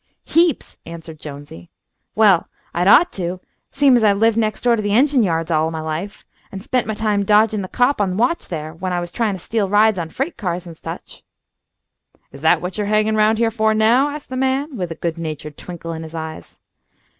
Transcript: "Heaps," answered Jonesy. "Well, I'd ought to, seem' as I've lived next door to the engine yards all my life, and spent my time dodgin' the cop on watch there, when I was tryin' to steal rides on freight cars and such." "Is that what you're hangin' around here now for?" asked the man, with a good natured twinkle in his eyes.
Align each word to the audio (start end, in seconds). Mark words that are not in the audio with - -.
"Heaps," 0.25 0.77
answered 0.83 1.19
Jonesy. 1.19 1.69
"Well, 2.15 2.47
I'd 2.73 2.87
ought 2.87 3.13
to, 3.13 3.39
seem' 3.69 3.95
as 3.95 4.03
I've 4.03 4.17
lived 4.17 4.35
next 4.35 4.63
door 4.63 4.75
to 4.75 4.81
the 4.81 4.95
engine 4.95 5.21
yards 5.21 5.51
all 5.51 5.69
my 5.69 5.79
life, 5.81 6.25
and 6.51 6.63
spent 6.63 6.87
my 6.87 6.95
time 6.95 7.23
dodgin' 7.23 7.61
the 7.61 7.67
cop 7.67 8.01
on 8.01 8.17
watch 8.17 8.47
there, 8.47 8.73
when 8.73 8.93
I 8.93 8.99
was 8.99 9.11
tryin' 9.11 9.35
to 9.35 9.39
steal 9.39 9.69
rides 9.69 9.99
on 9.99 10.09
freight 10.09 10.37
cars 10.37 10.65
and 10.65 10.75
such." 10.75 11.21
"Is 12.31 12.41
that 12.41 12.63
what 12.63 12.79
you're 12.79 12.87
hangin' 12.87 13.15
around 13.15 13.37
here 13.37 13.51
now 13.51 13.55
for?" 13.55 13.71
asked 14.11 14.29
the 14.29 14.37
man, 14.37 14.75
with 14.75 14.91
a 14.91 14.95
good 14.95 15.19
natured 15.19 15.55
twinkle 15.55 15.93
in 15.93 16.01
his 16.01 16.15
eyes. 16.15 16.57